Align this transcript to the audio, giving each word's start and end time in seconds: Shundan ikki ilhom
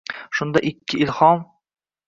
Shundan 0.37 0.65
ikki 0.71 1.03
ilhom 1.05 1.47